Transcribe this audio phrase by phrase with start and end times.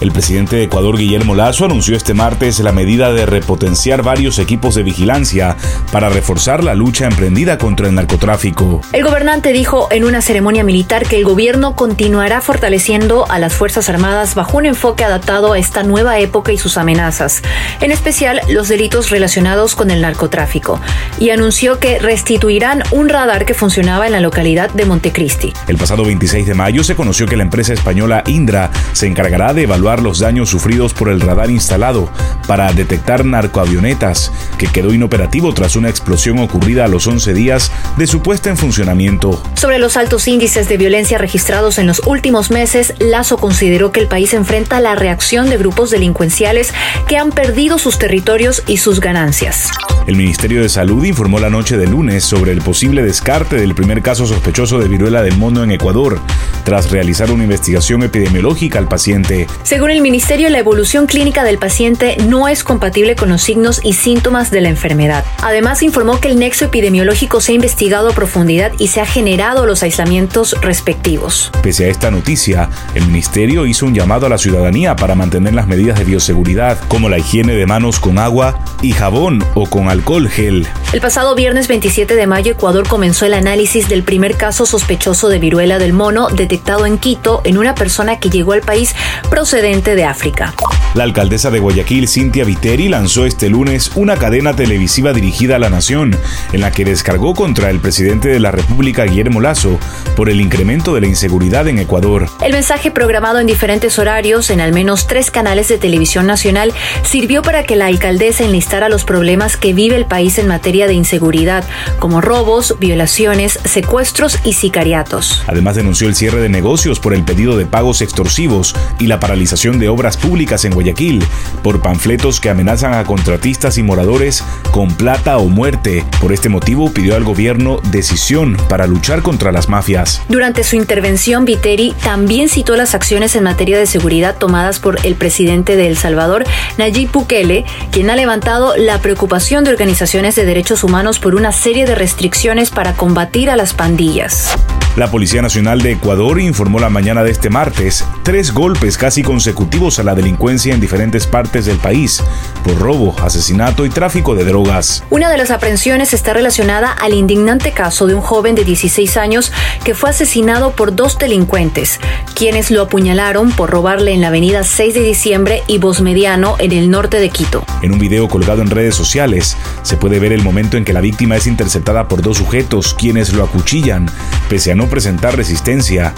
[0.00, 4.74] El presidente de Ecuador, Guillermo Lazo, anunció este martes la medida de repotenciar varios equipos
[4.74, 5.58] de vigilancia
[5.92, 8.80] para reforzar la lucha emprendida contra el narcotráfico.
[8.94, 13.90] El gobernante dijo en una ceremonia militar que el gobierno continuará fortaleciendo a las Fuerzas
[13.90, 17.42] Armadas bajo un enfoque adaptado a esta nueva época y sus amenazas,
[17.82, 20.80] en especial los delitos relacionados con el narcotráfico,
[21.18, 25.52] y anunció que restituirán un radar que funcionaba en la localidad de Montecristi.
[25.68, 29.64] El pasado 26 de mayo se conoció que la empresa española Indra se encargará de
[29.64, 32.08] evaluar los daños sufridos por el radar instalado
[32.46, 38.06] para detectar narcoavionetas, que quedó inoperativo tras una explosión ocurrida a los 11 días de
[38.06, 39.42] su puesta en funcionamiento.
[39.56, 44.06] Sobre los altos índices de violencia registrados en los últimos meses, Lazo consideró que el
[44.06, 46.72] país enfrenta la reacción de grupos delincuenciales
[47.08, 49.70] que han perdido sus territorios y sus ganancias.
[50.10, 54.02] El Ministerio de Salud informó la noche de lunes sobre el posible descarte del primer
[54.02, 56.18] caso sospechoso de viruela del mono en Ecuador,
[56.64, 59.46] tras realizar una investigación epidemiológica al paciente.
[59.62, 63.92] Según el Ministerio, la evolución clínica del paciente no es compatible con los signos y
[63.92, 65.24] síntomas de la enfermedad.
[65.42, 69.64] Además, informó que el nexo epidemiológico se ha investigado a profundidad y se ha generado
[69.64, 71.52] los aislamientos respectivos.
[71.62, 75.68] Pese a esta noticia, el Ministerio hizo un llamado a la ciudadanía para mantener las
[75.68, 79.99] medidas de bioseguridad, como la higiene de manos con agua y jabón o con alcohol
[80.28, 80.66] gel.
[80.92, 85.38] El pasado viernes 27 de mayo, Ecuador comenzó el análisis del primer caso sospechoso de
[85.38, 88.94] viruela del mono detectado en Quito en una persona que llegó al país
[89.30, 90.54] procedente de África.
[90.94, 95.70] La alcaldesa de Guayaquil, Cintia Viteri, lanzó este lunes una cadena televisiva dirigida a la
[95.70, 96.16] nación,
[96.52, 99.78] en la que descargó contra el presidente de la República, Guillermo Lazo,
[100.16, 102.28] por el incremento de la inseguridad en Ecuador.
[102.42, 106.72] El mensaje programado en diferentes horarios en al menos tres canales de televisión nacional
[107.04, 110.92] sirvió para que la alcaldesa enlistara los problemas que vive el país en materia de
[110.92, 111.64] inseguridad,
[111.98, 115.42] como robos, violaciones, secuestros y sicariatos.
[115.46, 119.78] Además denunció el cierre de negocios por el pedido de pagos extorsivos y la paralización
[119.78, 121.24] de obras públicas en Guayaquil
[121.62, 126.04] por panfletos que amenazan a contratistas y moradores con plata o muerte.
[126.20, 130.20] Por este motivo pidió al gobierno decisión para luchar contra las mafias.
[130.28, 135.14] Durante su intervención, Viteri también citó las acciones en materia de seguridad tomadas por el
[135.14, 136.44] presidente de El Salvador,
[136.76, 141.86] Nayib Bukele, quien ha levantado la preocupación de organizaciones de derechos humanos por una serie
[141.86, 144.50] de restricciones para combatir a las pandillas.
[144.96, 150.00] La Policía Nacional de Ecuador informó la mañana de este martes tres golpes casi consecutivos
[150.00, 152.20] a la delincuencia en diferentes partes del país
[152.64, 155.04] por robo, asesinato y tráfico de drogas.
[155.08, 159.52] Una de las aprehensiones está relacionada al indignante caso de un joven de 16 años
[159.84, 162.00] que fue asesinado por dos delincuentes,
[162.40, 166.88] quienes lo apuñalaron por robarle en la avenida 6 de diciembre y Bosmediano en el
[166.88, 167.66] norte de Quito.
[167.82, 171.02] En un video colgado en redes sociales se puede ver el momento en que la
[171.02, 174.06] víctima es interceptada por dos sujetos quienes lo acuchillan,
[174.48, 176.14] pese a no presentar resistencia,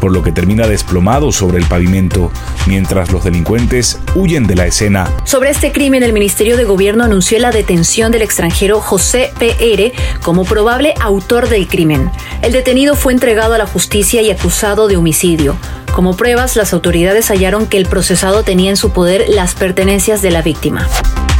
[0.00, 2.30] por lo que termina desplomado sobre el pavimento,
[2.66, 5.10] mientras los delincuentes huyen de la escena.
[5.24, 9.92] Sobre este crimen, el Ministerio de Gobierno anunció la detención del extranjero José P.R.
[10.22, 12.10] como probable autor del crimen.
[12.42, 15.56] El detenido fue entregado a la justicia y acusado de homicidio.
[15.92, 20.30] Como pruebas, las autoridades hallaron que el procesado tenía en su poder las pertenencias de
[20.30, 20.86] la víctima.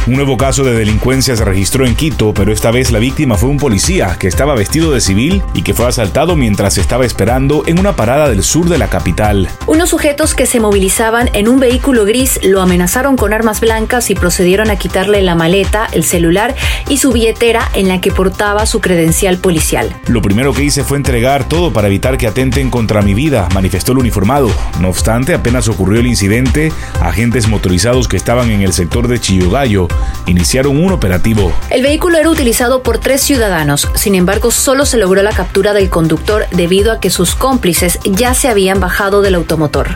[0.07, 3.49] Un nuevo caso de delincuencia se registró en Quito, pero esta vez la víctima fue
[3.49, 7.77] un policía que estaba vestido de civil y que fue asaltado mientras estaba esperando en
[7.77, 9.49] una parada del sur de la capital.
[9.65, 14.15] Unos sujetos que se movilizaban en un vehículo gris lo amenazaron con armas blancas y
[14.15, 16.55] procedieron a quitarle la maleta, el celular
[16.87, 19.93] y su billetera en la que portaba su credencial policial.
[20.07, 23.91] Lo primero que hice fue entregar todo para evitar que atenten contra mi vida, manifestó
[23.91, 24.49] el uniformado.
[24.79, 29.89] No obstante, apenas ocurrió el incidente, agentes motorizados que estaban en el sector de Chillogallo
[30.25, 31.51] iniciaron un operativo.
[31.69, 35.89] El vehículo era utilizado por tres ciudadanos, sin embargo solo se logró la captura del
[35.89, 39.95] conductor debido a que sus cómplices ya se habían bajado del automotor.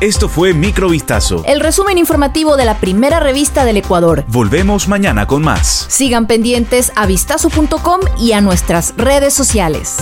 [0.00, 1.42] Esto fue Microvistazo.
[1.44, 4.24] El resumen informativo de la primera revista del Ecuador.
[4.28, 5.86] Volvemos mañana con más.
[5.90, 9.98] Sigan pendientes a vistazo.com y a nuestras redes sociales.